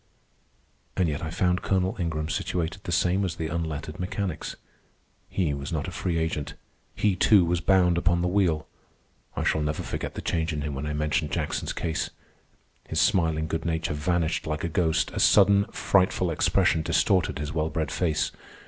[0.97, 4.55] And yet I found Colonel Ingram situated the same as the unlettered mechanics.
[5.29, 6.55] He was not a free agent.
[6.95, 8.65] He, too, was bound upon the wheel.
[9.35, 12.09] I shall never forget the change in him when I mentioned Jackson's case.
[12.87, 15.11] His smiling good nature vanished like a ghost.
[15.13, 18.31] A sudden, frightful expression distorted his well bred face.